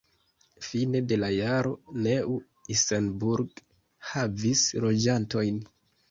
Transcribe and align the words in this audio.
Fine 0.67 0.99
de 1.09 1.17
la 1.23 1.27
jaro 1.33 1.73
Neu-Isenburg 2.05 3.61
havis 4.13 4.63
loĝantojn. 4.87 5.61